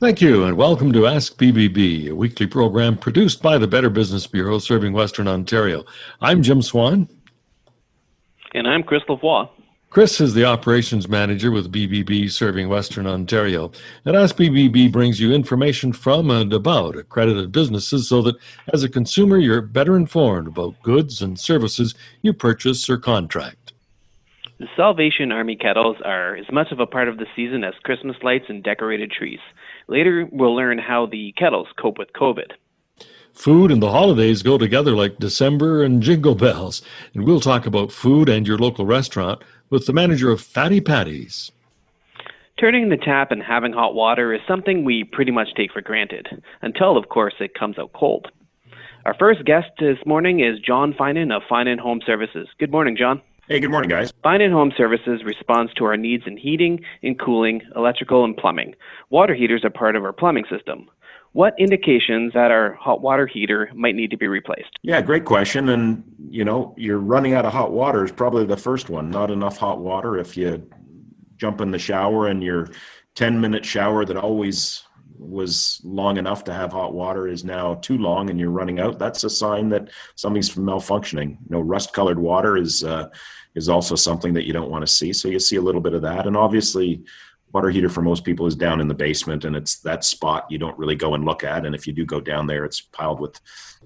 [0.00, 4.26] Thank you, and welcome to Ask BBB, a weekly program produced by the Better Business
[4.26, 5.84] Bureau serving Western Ontario.
[6.22, 7.06] I'm Jim Swan.
[8.54, 9.50] And I'm Chris Lavoie.
[9.90, 13.72] Chris is the operations manager with BBB serving Western Ontario.
[14.06, 18.36] And Ask BBB brings you information from and about accredited businesses so that
[18.72, 23.74] as a consumer, you're better informed about goods and services you purchase or contract.
[24.60, 28.16] The Salvation Army kettles are as much of a part of the season as Christmas
[28.22, 29.40] lights and decorated trees.
[29.90, 32.52] Later, we'll learn how the kettles cope with COVID.
[33.32, 36.80] Food and the holidays go together like December and jingle bells.
[37.12, 41.50] And we'll talk about food and your local restaurant with the manager of Fatty Patties.
[42.56, 46.28] Turning the tap and having hot water is something we pretty much take for granted,
[46.62, 48.28] until, of course, it comes out cold.
[49.06, 52.46] Our first guest this morning is John Finan of Finan Home Services.
[52.60, 53.22] Good morning, John.
[53.50, 54.12] Hey, good morning, guys.
[54.24, 58.76] Finan Home Services responds to our needs in heating and cooling, electrical, and plumbing.
[59.08, 60.88] Water heaters are part of our plumbing system.
[61.32, 64.78] What indications that our hot water heater might need to be replaced?
[64.82, 65.68] Yeah, great question.
[65.68, 69.10] And, you know, you're running out of hot water is probably the first one.
[69.10, 70.16] Not enough hot water.
[70.16, 70.64] If you
[71.36, 72.68] jump in the shower and your
[73.16, 74.84] 10 minute shower that always
[75.20, 78.98] was long enough to have hot water is now too long and you're running out,
[78.98, 81.30] that's a sign that something's malfunctioning.
[81.30, 83.08] You know, rust colored water is, uh,
[83.54, 85.12] is also something that you don't want to see.
[85.12, 86.26] So you see a little bit of that.
[86.26, 87.02] And obviously,
[87.52, 90.58] water heater for most people is down in the basement and it's that spot you
[90.58, 91.66] don't really go and look at.
[91.66, 93.40] And if you do go down there it's piled with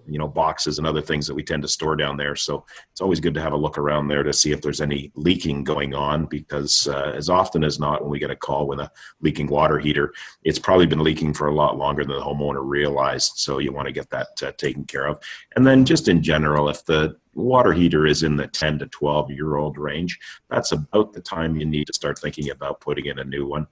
[0.06, 2.36] you know boxes and other things that we tend to store down there.
[2.36, 5.10] So it's always good to have a look around there to see if there's any
[5.14, 8.80] leaking going on because uh, as often as not when we get a call with
[8.80, 12.62] a leaking water heater it's probably been leaking for a lot longer than the homeowner
[12.62, 13.32] realized.
[13.36, 15.18] So you want to get that uh, taken care of.
[15.56, 19.30] And then just in general if the water heater is in the 10 to 12
[19.30, 20.18] year old range,
[20.48, 23.66] that's about the time you need to start thinking about putting in a new one.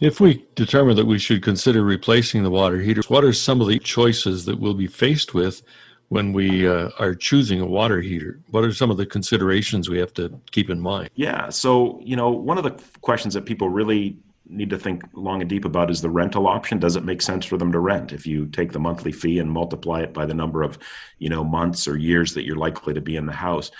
[0.00, 3.68] If we determine that we should consider replacing the water heater, what are some of
[3.68, 5.62] the choices that we'll be faced with
[6.08, 8.40] when we uh, are choosing a water heater?
[8.50, 11.10] What are some of the considerations we have to keep in mind?
[11.14, 15.40] Yeah, so, you know, one of the questions that people really need to think long
[15.40, 16.78] and deep about is the rental option.
[16.78, 18.12] Does it make sense for them to rent?
[18.12, 20.78] If you take the monthly fee and multiply it by the number of,
[21.18, 23.70] you know, months or years that you're likely to be in the house,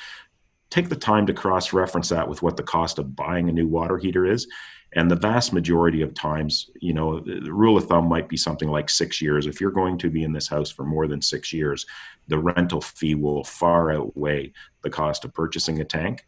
[0.71, 3.67] take the time to cross reference that with what the cost of buying a new
[3.67, 4.47] water heater is.
[4.95, 8.69] And the vast majority of times, you know, the rule of thumb might be something
[8.69, 9.47] like six years.
[9.47, 11.87] If you're going to be in this house for more than six years,
[12.29, 14.53] the rental fee will far outweigh
[14.83, 16.27] the cost of purchasing a tank.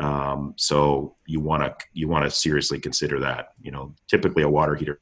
[0.00, 3.50] Um, so you want to you want to seriously consider that.
[3.60, 5.00] You know, typically a water heater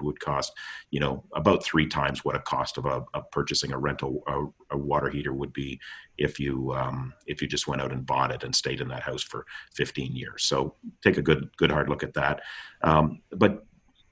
[0.00, 0.52] would cost
[0.90, 4.74] you know about three times what a cost of a, of purchasing a rental a,
[4.74, 5.78] a, water heater would be
[6.18, 9.02] if you um, if you just went out and bought it and stayed in that
[9.02, 12.40] house for 15 years so take a good good hard look at that
[12.82, 13.65] um, but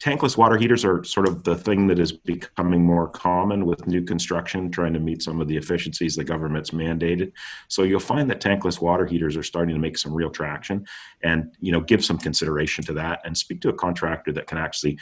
[0.05, 4.03] tankless water heaters are sort of the thing that is becoming more common with new
[4.03, 7.33] construction, trying to meet some of the efficiencies the government's mandated.
[7.69, 10.87] So you'll find that tankless water heaters are starting to make some real traction,
[11.23, 14.59] and you know give some consideration to that, and speak to a contractor that can
[14.59, 14.99] actually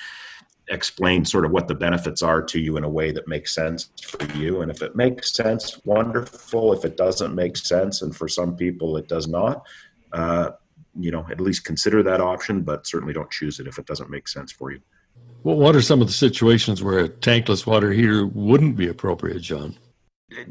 [0.68, 3.90] explain sort of what the benefits are to you in a way that makes sense
[4.04, 4.60] for you.
[4.60, 6.72] And if it makes sense, wonderful.
[6.72, 9.66] If it doesn't make sense, and for some people it does not.
[10.12, 10.52] Uh,
[10.94, 14.10] you know, at least consider that option, but certainly don't choose it if it doesn't
[14.10, 14.80] make sense for you.
[15.44, 19.40] Well, what are some of the situations where a tankless water heater wouldn't be appropriate,
[19.40, 19.76] John?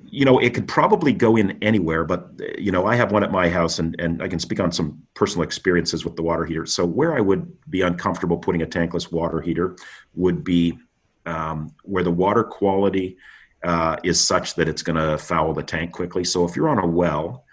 [0.06, 3.32] You know, it could probably go in anywhere, but you know, I have one at
[3.32, 6.66] my house, and and I can speak on some personal experiences with the water heater.
[6.68, 9.76] So, where I would be uncomfortable putting a tankless water heater
[10.14, 10.78] would be
[11.26, 13.18] um, where the water quality
[13.64, 16.26] uh, is such that it's going to foul the tank quickly.
[16.26, 17.46] So, if you're on a well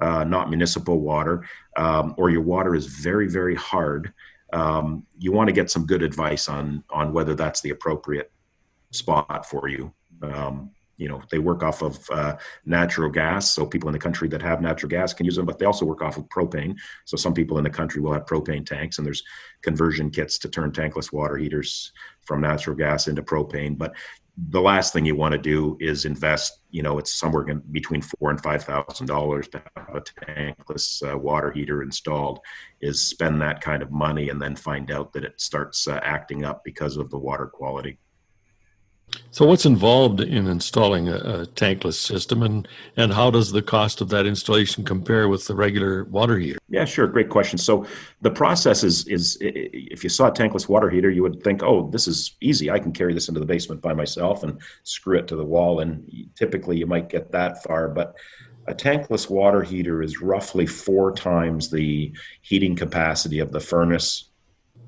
[0.00, 1.44] uh, not municipal water,
[1.76, 4.12] um, or your water is very, very hard,
[4.52, 8.32] um, you want to get some good advice on on whether that's the appropriate
[8.90, 9.92] spot for you.
[10.22, 14.28] Um, you know, they work off of uh, natural gas, so people in the country
[14.28, 16.76] that have natural gas can use them, but they also work off of propane.
[17.04, 19.22] So some people in the country will have propane tanks, and there's
[19.62, 21.92] conversion kits to turn tankless water heaters
[22.22, 23.78] from natural gas into propane.
[23.78, 23.94] But
[24.50, 26.60] the last thing you want to do is invest.
[26.70, 31.18] You know, it's somewhere between four and five thousand dollars to have a tankless uh,
[31.18, 32.38] water heater installed.
[32.80, 36.44] Is spend that kind of money and then find out that it starts uh, acting
[36.44, 37.98] up because of the water quality.
[39.30, 42.66] So, what's involved in installing a, a, tankless system, and
[42.96, 46.58] and how does the cost of that installation compare with the regular water heater?
[46.68, 47.58] Yeah, sure, great question.
[47.58, 47.86] So,
[48.20, 51.88] the process is is if you saw a tankless water heater, you would think, oh,
[51.90, 52.70] this is easy.
[52.70, 55.80] I can carry this into the basement by myself and screw it to the wall.
[55.80, 58.16] And typically, you might get that far, but
[58.66, 62.12] a tankless water heater is roughly four times the
[62.42, 64.28] heating capacity of the furnace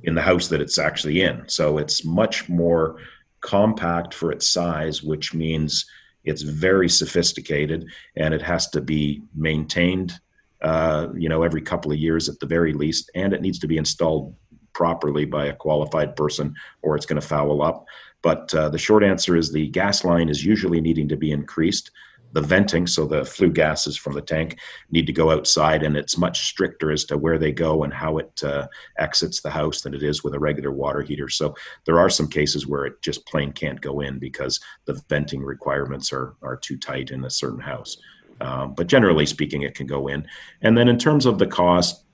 [0.03, 1.49] in the house that it's actually in.
[1.49, 2.99] So it's much more
[3.41, 5.87] compact for its size, which means
[6.25, 10.21] it's very sophisticated and it has to be maintained,
[10.63, 13.67] uh, you know, every couple of years at the very least, and it needs to
[13.67, 14.35] be installed
[14.73, 17.85] properly by a qualified person or it's going to foul up.
[18.23, 21.91] But uh, the short answer is the gas line is usually needing to be increased
[22.33, 24.59] the venting, so the flue gases from the tank
[24.91, 28.19] need to go outside, and it's much stricter as to where they go and how
[28.19, 28.67] it uh,
[28.99, 31.29] exits the house than it is with a regular water heater.
[31.29, 31.55] So
[31.85, 36.13] there are some cases where it just plain can't go in because the venting requirements
[36.13, 37.97] are are too tight in a certain house.
[38.41, 40.27] Um, but generally speaking, it can go in.
[40.63, 42.05] And then in terms of the cost,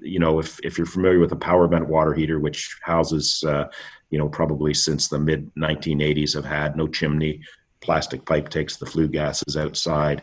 [0.00, 3.64] you know, if if you're familiar with a power vent water heater, which houses, uh,
[4.10, 7.40] you know, probably since the mid 1980s have had no chimney
[7.84, 10.22] plastic pipe takes the flue gases outside,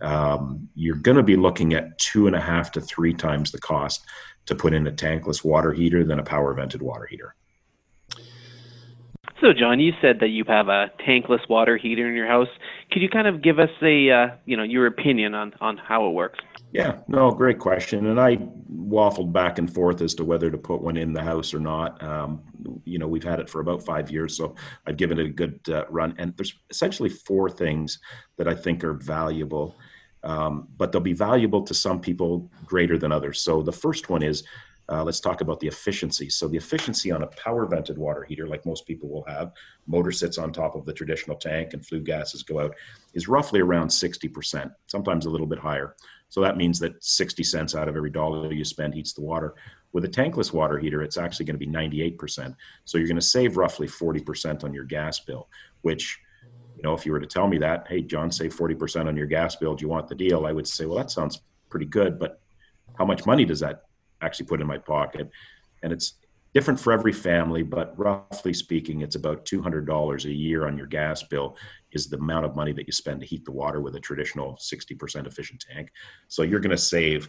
[0.00, 3.60] um, you're going to be looking at two and a half to three times the
[3.60, 4.04] cost
[4.46, 7.34] to put in a tankless water heater than a power vented water heater.
[9.40, 12.48] So, John, you said that you have a tankless water heater in your house.
[12.90, 16.06] Could you kind of give us a, uh, you know, your opinion on on how
[16.08, 16.38] it works?
[16.74, 18.06] Yeah, no, great question.
[18.06, 21.54] And I waffled back and forth as to whether to put one in the house
[21.54, 22.02] or not.
[22.02, 22.42] Um,
[22.84, 25.60] you know, we've had it for about five years, so I've given it a good
[25.68, 26.16] uh, run.
[26.18, 28.00] And there's essentially four things
[28.38, 29.76] that I think are valuable,
[30.24, 33.40] um, but they'll be valuable to some people greater than others.
[33.40, 34.42] So the first one is
[34.88, 36.28] uh, let's talk about the efficiency.
[36.28, 39.52] So the efficiency on a power vented water heater, like most people will have,
[39.86, 42.74] motor sits on top of the traditional tank and flue gases go out,
[43.14, 45.94] is roughly around 60%, sometimes a little bit higher.
[46.34, 49.54] So that means that 60 cents out of every dollar you spend heats the water.
[49.92, 52.56] With a tankless water heater, it's actually going to be 98%.
[52.84, 55.48] So you're going to save roughly 40% on your gas bill,
[55.82, 56.18] which
[56.74, 59.28] you know, if you were to tell me that, hey, John, save 40% on your
[59.28, 60.44] gas bill, do you want the deal?
[60.44, 61.40] I would say, well, that sounds
[61.70, 62.40] pretty good, but
[62.98, 63.84] how much money does that
[64.20, 65.30] actually put in my pocket.
[65.84, 66.14] And it's
[66.54, 71.22] different for every family, but roughly speaking, it's about $200 a year on your gas
[71.24, 71.56] bill
[71.90, 74.54] is the amount of money that you spend to heat the water with a traditional
[74.54, 75.90] 60% efficient tank.
[76.28, 77.28] So you're going to save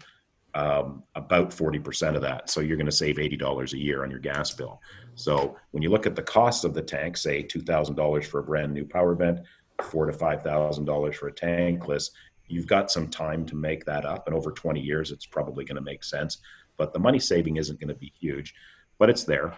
[0.54, 2.50] um, about 40% of that.
[2.50, 4.80] So you're going to save $80 a year on your gas bill.
[5.16, 8.74] So when you look at the cost of the tank, say $2,000 for a brand
[8.74, 9.40] new power vent,
[9.82, 12.12] four to $5,000 for a tankless,
[12.48, 14.28] you've got some time to make that up.
[14.28, 16.38] And over 20 years, it's probably going to make sense
[16.78, 18.54] but the money saving isn't going to be huge,
[18.98, 19.56] but it's there.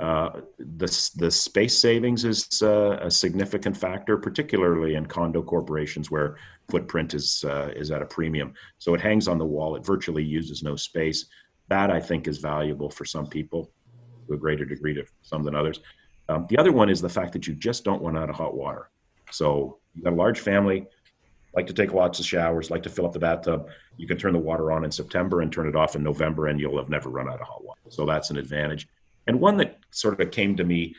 [0.00, 6.36] Uh, the, the space savings is uh, a significant factor, particularly in condo corporations where
[6.68, 8.52] footprint is uh, is at a premium.
[8.78, 9.76] So it hangs on the wall.
[9.76, 11.26] It virtually uses no space.
[11.68, 13.70] That I think is valuable for some people,
[14.26, 15.80] to a greater degree to some than others.
[16.28, 18.54] Um, the other one is the fact that you just don't run out of hot
[18.56, 18.90] water.
[19.30, 20.86] So you've got a large family
[21.54, 23.68] like to take lots of showers, like to fill up the bathtub.
[23.96, 26.58] You can turn the water on in September and turn it off in November, and
[26.58, 27.80] you'll have never run out of hot water.
[27.88, 28.88] So that's an advantage.
[29.26, 30.94] And one that sort of came to me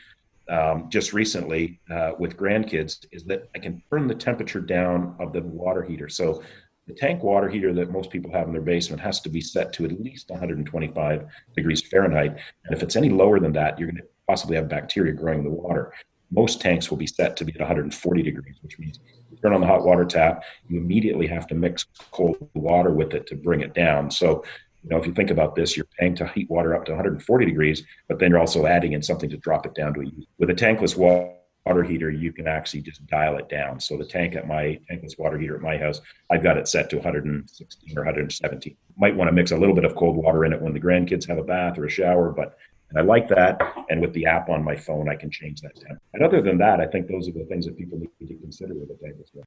[0.48, 5.32] um, just recently uh, with grandkids is that I can turn the temperature down of
[5.32, 6.08] the water heater.
[6.08, 6.42] So
[6.86, 9.72] the tank water heater that most people have in their basement has to be set
[9.74, 11.26] to at least 125
[11.56, 12.38] degrees Fahrenheit.
[12.64, 15.44] And if it's any lower than that, you're going to possibly have bacteria growing in
[15.44, 15.92] the water.
[16.30, 19.00] Most tanks will be set to be at 140 degrees, which means
[19.30, 23.14] you turn on the hot water tap, you immediately have to mix cold water with
[23.14, 24.10] it to bring it down.
[24.10, 24.44] So,
[24.82, 27.44] you know, if you think about this, you're paying to heat water up to 140
[27.44, 30.04] degrees, but then you're also adding in something to drop it down to a
[30.38, 33.80] with a tankless water heater, you can actually just dial it down.
[33.80, 36.88] So the tank at my tankless water heater at my house, I've got it set
[36.90, 38.76] to 116 or 117.
[38.96, 41.26] Might want to mix a little bit of cold water in it when the grandkids
[41.26, 42.56] have a bath or a shower, but
[42.90, 43.60] and I like that.
[43.90, 46.00] And with the app on my phone, I can change that temp.
[46.14, 48.74] And other than that, I think those are the things that people need to consider
[48.74, 49.44] with a tankless well.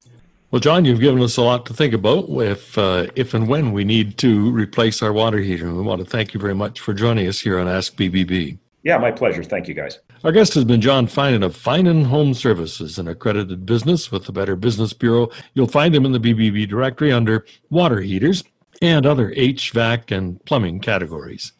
[0.51, 3.72] Well, John, you've given us a lot to think about if, uh, if and when
[3.72, 5.67] we need to replace our water heater.
[5.67, 8.58] And we want to thank you very much for joining us here on Ask BBB.
[8.84, 9.43] Yeah, my pleasure.
[9.43, 10.00] Thank you, guys.
[10.24, 14.31] Our guest has been John Finan of Finan Home Services, an accredited business with the
[14.31, 15.29] Better Business Bureau.
[15.53, 18.43] You'll find him in the BBB directory under water heaters
[18.81, 21.51] and other HVAC and plumbing categories.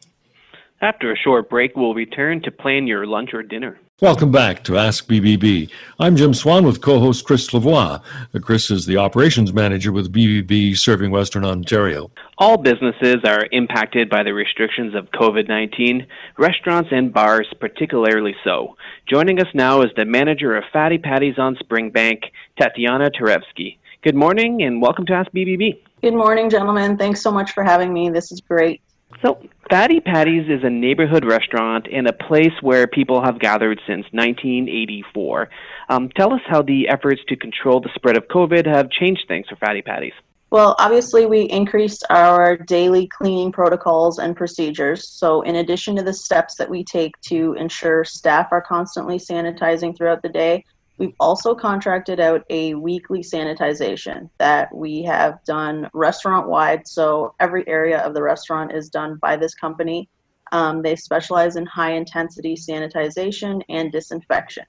[0.82, 3.78] After a short break, we'll return to plan your lunch or dinner.
[4.00, 5.70] Welcome back to Ask BBB.
[5.98, 8.00] I'm Jim Swan with co-host Chris Lavoie.
[8.40, 12.10] Chris is the operations manager with BBB serving Western Ontario.
[12.38, 16.06] All businesses are impacted by the restrictions of COVID-19,
[16.38, 18.74] restaurants and bars particularly so.
[19.06, 22.22] Joining us now is the manager of Fatty Patties on Springbank,
[22.58, 23.76] Tatiana Terevsky.
[24.00, 25.82] Good morning and welcome to Ask BBB.
[26.00, 26.96] Good morning, gentlemen.
[26.96, 28.08] Thanks so much for having me.
[28.08, 28.80] This is great.
[29.22, 29.38] So,
[29.68, 35.48] Fatty Patties is a neighborhood restaurant and a place where people have gathered since 1984.
[35.88, 39.46] Um, tell us how the efforts to control the spread of COVID have changed things
[39.48, 40.14] for Fatty Patties.
[40.50, 45.08] Well, obviously, we increased our daily cleaning protocols and procedures.
[45.08, 49.96] So, in addition to the steps that we take to ensure staff are constantly sanitizing
[49.96, 50.64] throughout the day,
[51.00, 56.86] we've also contracted out a weekly sanitization that we have done restaurant wide.
[56.86, 60.08] So, every area of the restaurant is done by this company.
[60.52, 64.64] Um, they specialize in high intensity sanitization and disinfection.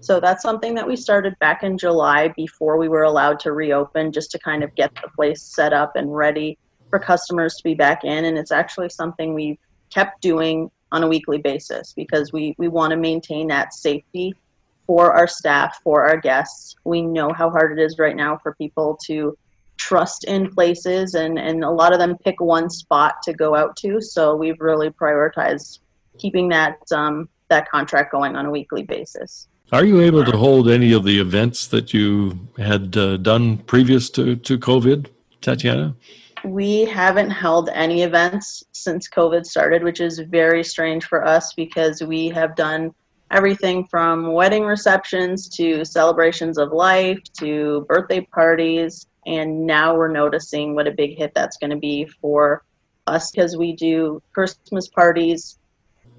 [0.00, 4.12] So that's something that we started back in July before we were allowed to reopen,
[4.12, 6.58] just to kind of get the place set up and ready
[6.90, 8.24] for customers to be back in.
[8.24, 9.58] And it's actually something we've
[9.92, 14.34] kept doing on a weekly basis because we, we want to maintain that safety
[14.86, 16.76] for our staff, for our guests.
[16.84, 19.36] We know how hard it is right now for people to
[19.76, 23.76] trust in places, and, and a lot of them pick one spot to go out
[23.78, 24.00] to.
[24.00, 25.80] So we've really prioritized
[26.18, 29.48] keeping that um, that contract going on a weekly basis.
[29.72, 34.10] Are you able to hold any of the events that you had uh, done previous
[34.10, 35.08] to, to COVID,
[35.40, 35.96] Tatiana?
[36.44, 42.00] We haven't held any events since COVID started, which is very strange for us because
[42.00, 42.94] we have done
[43.30, 49.06] everything from wedding receptions to celebrations of life to birthday parties.
[49.26, 52.64] And now we're noticing what a big hit that's going to be for
[53.06, 55.58] us because we do Christmas parties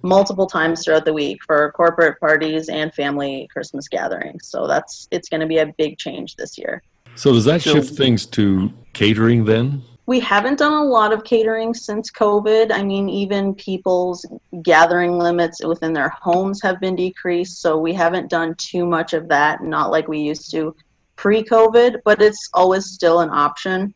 [0.03, 4.47] multiple times throughout the week for corporate parties and family Christmas gatherings.
[4.47, 6.83] So that's it's going to be a big change this year.
[7.15, 9.83] So does that shift things to catering then?
[10.07, 12.71] We haven't done a lot of catering since COVID.
[12.71, 14.25] I mean, even people's
[14.61, 19.27] gathering limits within their homes have been decreased, so we haven't done too much of
[19.27, 20.73] that, not like we used to
[21.17, 23.93] pre COVID, but it's always still an option.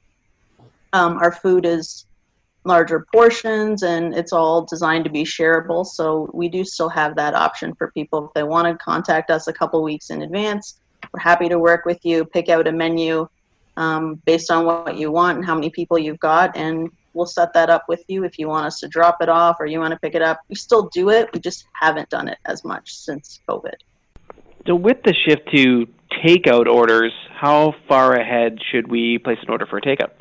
[0.91, 2.05] Um, our food is
[2.65, 7.33] larger portions and it's all designed to be shareable so we do still have that
[7.33, 10.79] option for people if they want to contact us a couple weeks in advance
[11.11, 13.27] we're happy to work with you pick out a menu
[13.81, 17.51] um, based on what you want and how many people you've got and we'll set
[17.53, 19.91] that up with you if you want us to drop it off or you want
[19.91, 20.39] to pick it up.
[20.49, 23.75] We still do it we just haven't done it as much since covid.
[24.67, 25.87] So with the shift to
[26.23, 30.11] takeout orders how far ahead should we place an order for a takeout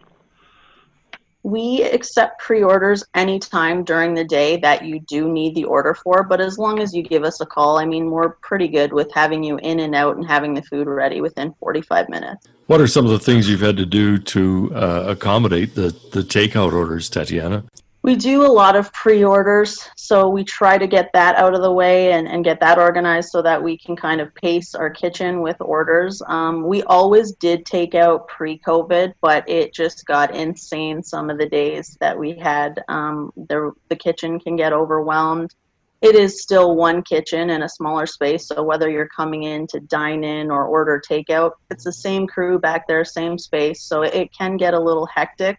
[1.42, 6.40] we accept pre-orders anytime during the day that you do need the order for, but
[6.40, 9.42] as long as you give us a call, I mean, we're pretty good with having
[9.42, 12.46] you in and out and having the food ready within 45 minutes.
[12.66, 16.22] What are some of the things you've had to do to uh, accommodate the, the
[16.22, 17.64] takeout orders, Tatiana?
[18.02, 21.60] We do a lot of pre orders, so we try to get that out of
[21.60, 24.88] the way and, and get that organized so that we can kind of pace our
[24.88, 26.22] kitchen with orders.
[26.26, 31.36] Um, we always did take out pre COVID, but it just got insane some of
[31.36, 32.82] the days that we had.
[32.88, 35.54] Um, the, the kitchen can get overwhelmed.
[36.00, 39.80] It is still one kitchen in a smaller space, so whether you're coming in to
[39.80, 44.32] dine in or order takeout, it's the same crew back there, same space, so it
[44.32, 45.58] can get a little hectic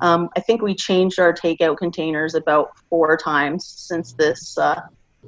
[0.00, 4.80] um, I think we changed our takeout containers about four times since this uh,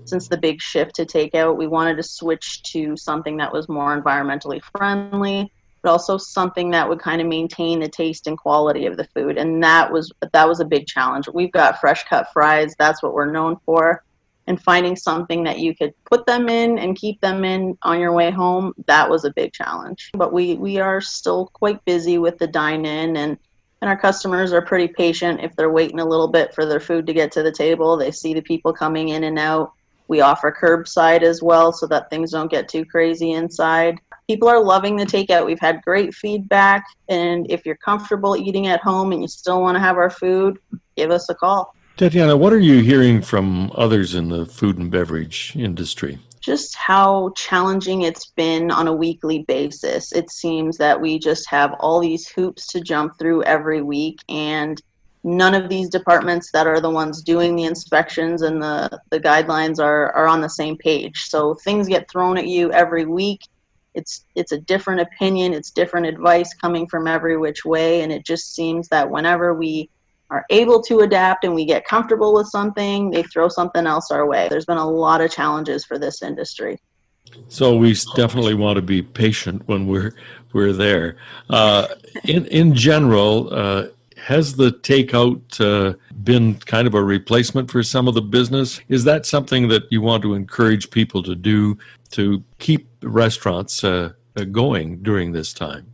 [0.05, 1.57] since the big shift to takeout.
[1.57, 6.89] We wanted to switch to something that was more environmentally friendly, but also something that
[6.89, 9.39] would kind of maintain the taste and quality of the food.
[9.39, 11.29] And that was that was a big challenge.
[11.29, 12.75] We've got fresh cut fries.
[12.79, 14.05] That's what we're known for.
[14.47, 18.13] And finding something that you could put them in and keep them in on your
[18.13, 20.11] way home, that was a big challenge.
[20.15, 23.37] But we, we are still quite busy with the dine in and
[23.81, 27.07] and our customers are pretty patient if they're waiting a little bit for their food
[27.07, 27.97] to get to the table.
[27.97, 29.73] They see the people coming in and out.
[30.09, 34.01] We offer curbside as well so that things don't get too crazy inside.
[34.27, 35.47] People are loving the takeout.
[35.47, 36.85] We've had great feedback.
[37.09, 40.59] And if you're comfortable eating at home and you still want to have our food,
[40.97, 41.75] give us a call.
[41.97, 46.19] Tatiana, what are you hearing from others in the food and beverage industry?
[46.49, 50.13] Just how challenging it's been on a weekly basis.
[50.13, 54.81] It seems that we just have all these hoops to jump through every week, and
[55.25, 59.79] none of these departments that are the ones doing the inspections and the, the guidelines
[59.79, 61.25] are, are on the same page.
[61.25, 63.43] So things get thrown at you every week.
[63.93, 68.25] It's it's a different opinion, it's different advice coming from every which way, and it
[68.25, 69.91] just seems that whenever we
[70.31, 74.27] are able to adapt and we get comfortable with something, they throw something else our
[74.27, 74.47] way.
[74.51, 76.79] There's been a lot of challenges for this industry.
[77.49, 80.15] So we definitely want to be patient when we're
[80.53, 81.17] we're there.
[81.51, 81.89] Uh,
[82.25, 88.09] in in general, uh, has the takeout uh, been kind of a replacement for some
[88.09, 88.81] of the business?
[88.89, 91.79] Is that something that you want to encourage people to do
[92.13, 94.13] to keep restaurants uh,
[94.51, 95.93] going during this time?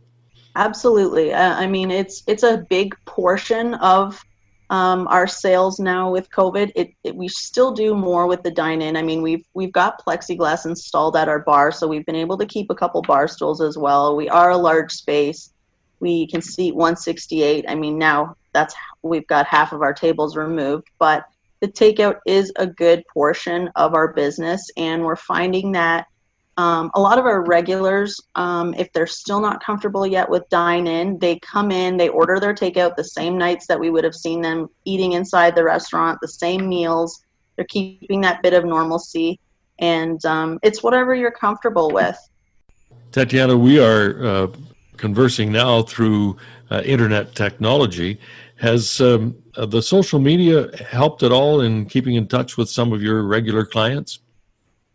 [0.55, 1.33] Absolutely.
[1.33, 4.23] Uh, I mean, it's it's a big portion of
[4.69, 6.71] um, our sales now with COVID.
[6.75, 8.95] It, it, we still do more with the dine-in.
[8.95, 12.45] I mean, we've we've got plexiglass installed at our bar, so we've been able to
[12.45, 14.15] keep a couple bar stools as well.
[14.15, 15.53] We are a large space,
[15.99, 17.65] we can seat 168.
[17.67, 21.25] I mean, now that's we've got half of our tables removed, but
[21.59, 26.07] the takeout is a good portion of our business, and we're finding that
[26.57, 30.87] um, a lot of our regulars, um, if they're still not comfortable yet with dine
[30.87, 34.15] in, they come in, they order their takeout the same nights that we would have
[34.15, 37.21] seen them eating inside the restaurant, the same meals.
[37.57, 39.39] They're keeping that bit of normalcy,
[39.79, 42.17] and um, it's whatever you're comfortable with.
[43.11, 44.47] Tatiana, we are uh,
[44.95, 46.37] conversing now through
[46.71, 48.19] uh, internet technology.
[48.57, 52.93] Has um, uh, the social media helped at all in keeping in touch with some
[52.93, 54.19] of your regular clients?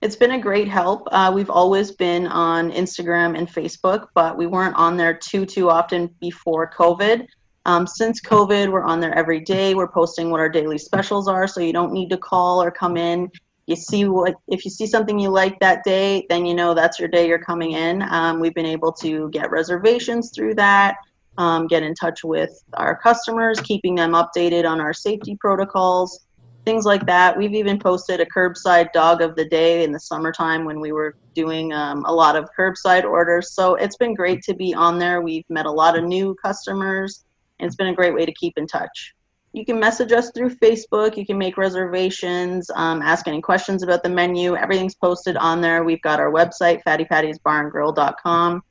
[0.03, 1.07] It's been a great help.
[1.13, 5.69] Uh, we've always been on Instagram and Facebook, but we weren't on there too too
[5.69, 7.27] often before COVID.
[7.67, 9.75] Um, since COVID, we're on there every day.
[9.75, 12.97] We're posting what our daily specials are, so you don't need to call or come
[12.97, 13.31] in.
[13.67, 16.99] You see what if you see something you like that day, then you know that's
[16.99, 18.01] your day you're coming in.
[18.03, 20.97] Um, we've been able to get reservations through that,
[21.37, 26.21] um, get in touch with our customers, keeping them updated on our safety protocols
[26.65, 27.37] things like that.
[27.37, 31.17] We've even posted a curbside dog of the day in the summertime when we were
[31.35, 33.53] doing um, a lot of curbside orders.
[33.53, 35.23] So it's been great to be on there.
[35.23, 37.25] We've met a lot of new customers,
[37.59, 39.15] and it's been a great way to keep in touch.
[39.53, 41.17] You can message us through Facebook.
[41.17, 44.55] You can make reservations, um, ask any questions about the menu.
[44.55, 45.83] Everything's posted on there.
[45.83, 48.63] We've got our website, fattypattiesbarandgrill.com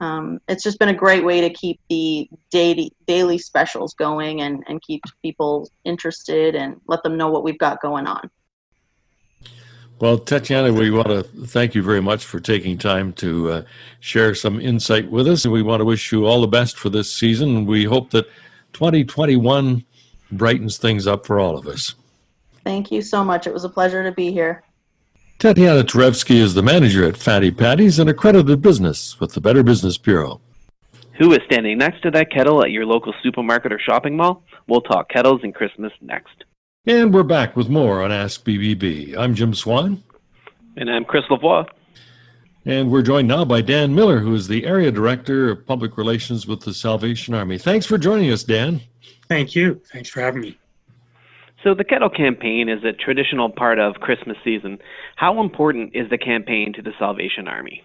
[0.00, 4.62] um, it's just been a great way to keep the daily daily specials going and,
[4.68, 8.30] and keep people interested and let them know what we've got going on.
[10.00, 13.62] Well, Tatiana, we want to thank you very much for taking time to uh,
[13.98, 15.44] share some insight with us.
[15.44, 17.66] And we want to wish you all the best for this season.
[17.66, 18.26] We hope that
[18.74, 19.84] 2021
[20.30, 21.96] brightens things up for all of us.
[22.62, 23.48] Thank you so much.
[23.48, 24.62] It was a pleasure to be here.
[25.38, 29.96] Tatiana Tarevsky is the manager at Fatty Patties, an accredited business with the Better Business
[29.96, 30.40] Bureau.
[31.16, 34.42] Who is standing next to that kettle at your local supermarket or shopping mall?
[34.66, 36.42] We'll talk kettles and Christmas next.
[36.86, 39.16] And we're back with more on Ask BBB.
[39.16, 40.02] I'm Jim Swan.
[40.76, 41.68] And I'm Chris Lavoie.
[42.64, 46.48] And we're joined now by Dan Miller, who is the Area Director of Public Relations
[46.48, 47.58] with the Salvation Army.
[47.58, 48.80] Thanks for joining us, Dan.
[49.28, 49.80] Thank you.
[49.92, 50.58] Thanks for having me.
[51.64, 54.78] So, the Kettle campaign is a traditional part of Christmas season.
[55.16, 57.82] How important is the campaign to the Salvation Army?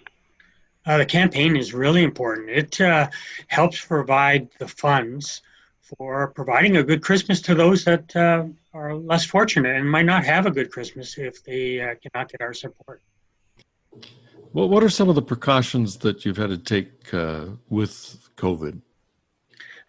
[0.86, 2.50] Uh, the campaign is really important.
[2.50, 3.10] It uh,
[3.48, 5.42] helps provide the funds
[5.82, 10.24] for providing a good Christmas to those that uh, are less fortunate and might not
[10.24, 13.02] have a good Christmas if they uh, cannot get our support.
[14.54, 18.82] Well, what are some of the precautions that you've had to take uh, with COVID?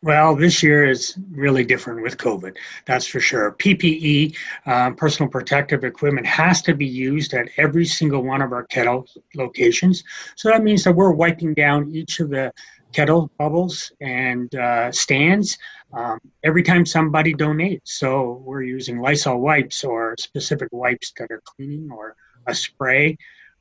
[0.04, 3.52] Well, this year is really different with COVID, that's for sure.
[3.52, 4.36] PPE,
[4.66, 9.06] um, personal protective equipment, has to be used at every single one of our kettle
[9.34, 10.04] locations.
[10.36, 12.52] So that means that we're wiping down each of the
[12.92, 15.56] kettle bubbles and uh, stands
[15.94, 17.80] um, every time somebody donates.
[17.84, 22.14] So we're using Lysol wipes or specific wipes that are cleaning or
[22.46, 23.16] a spray.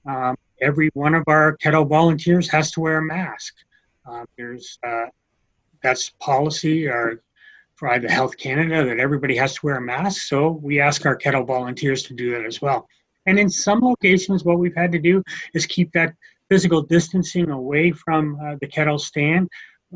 [0.05, 3.53] Um, every one of our kettle volunteers has to wear a mask.
[4.05, 5.05] Uh, there's uh,
[5.83, 7.21] that's policy or
[7.75, 10.23] Private Health Canada that everybody has to wear a mask.
[10.23, 12.87] So we ask our kettle volunteers to do that as well.
[13.25, 16.13] And in some locations, what we've had to do is keep that
[16.49, 19.49] physical distancing away from uh, the kettle stand.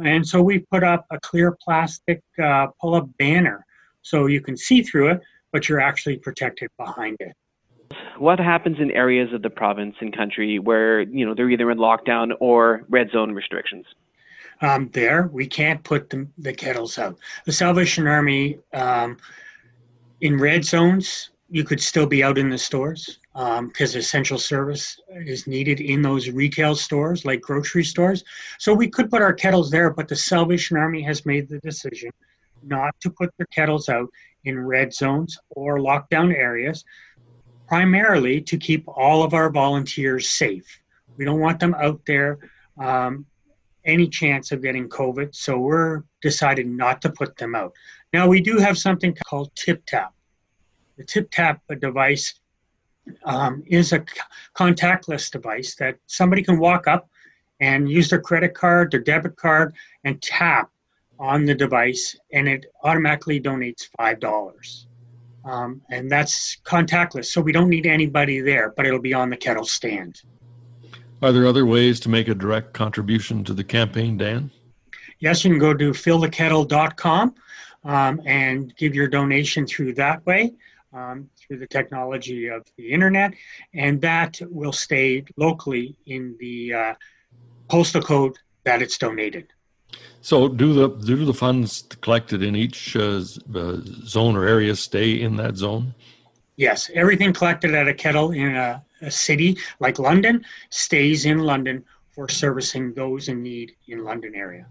[0.04, 3.66] And so we put up a clear plastic uh, pull up banner
[4.02, 5.22] so you can see through it,
[5.52, 7.34] but you're actually protected behind it.
[8.18, 11.78] What happens in areas of the province and country where you know they're either in
[11.78, 13.86] lockdown or red zone restrictions?
[14.62, 15.30] Um, there.
[15.32, 17.18] We can't put the, the kettles out.
[17.46, 19.18] The Salvation Army um,
[20.22, 25.00] in red zones, you could still be out in the stores because um, essential service
[25.16, 28.24] is needed in those retail stores like grocery stores.
[28.58, 32.10] So we could put our kettles there, but the Salvation Army has made the decision
[32.64, 34.10] not to put their kettles out
[34.44, 36.84] in red zones or lockdown areas,
[37.68, 40.82] primarily to keep all of our volunteers safe.
[41.16, 42.40] We don't want them out there
[42.80, 43.26] um,
[43.88, 47.74] any chance of getting COVID, so we're decided not to put them out.
[48.14, 50.14] Now we do have something called Tip Tap.
[50.98, 52.36] The Tip Tap device
[53.26, 54.04] um, is a
[54.56, 57.10] contactless device that somebody can walk up
[57.60, 59.74] and use their credit card, their debit card,
[60.04, 60.70] and tap
[61.20, 64.88] on the device, and it automatically donates five dollars.
[65.46, 69.38] Um, and that's contactless, so we don't need anybody there, but it'll be on the
[69.38, 70.22] kettle stand.
[71.22, 74.52] Are there other ways to make a direct contribution to the campaign, Dan?
[75.20, 77.34] Yes, you can go to fillthekettle.com
[77.84, 80.54] um, and give your donation through that way,
[80.94, 83.34] um, through the technology of the internet,
[83.74, 86.94] and that will stay locally in the uh,
[87.68, 89.48] postal code that it's donated.
[90.22, 93.22] So, do the do the funds collected in each uh,
[93.56, 95.96] uh, zone or area stay in that zone?
[96.58, 101.84] Yes, everything collected at a kettle in a, a city like London stays in London
[102.12, 104.66] for servicing those in need in London area.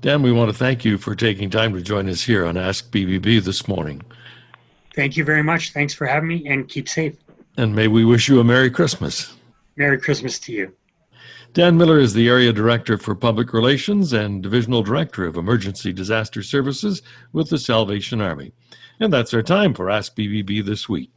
[0.00, 2.90] Dan, we want to thank you for taking time to join us here on Ask
[2.90, 4.02] BBB this morning.
[4.94, 5.72] Thank you very much.
[5.72, 7.16] Thanks for having me and keep safe.
[7.56, 9.34] And may we wish you a Merry Christmas.
[9.76, 10.72] Merry Christmas to you.
[11.52, 16.42] Dan Miller is the Area Director for Public Relations and Divisional Director of Emergency Disaster
[16.42, 17.00] Services
[17.32, 18.52] with the Salvation Army.
[18.98, 21.12] And that's our time for Ask BBB this week.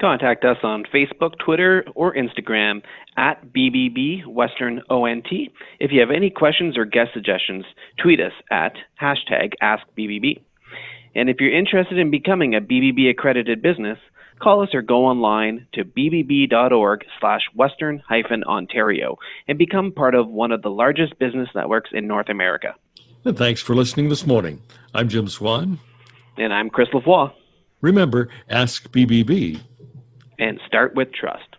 [0.00, 2.82] Contact us on Facebook, Twitter, or Instagram
[3.16, 5.28] at BBB Western ONT.
[5.78, 7.64] If you have any questions or guest suggestions,
[8.02, 10.40] tweet us at hashtag AskBBB.
[11.14, 13.98] And if you're interested in becoming a BBB accredited business,
[14.40, 20.28] call us or go online to bbb.org slash western hyphen Ontario and become part of
[20.28, 22.74] one of the largest business networks in North America.
[23.24, 24.60] And thanks for listening this morning.
[24.92, 25.78] I'm Jim Swan.
[26.36, 27.32] And I'm Chris Lavoie.
[27.80, 29.60] Remember, ask BBB.
[30.38, 31.53] And start with trust.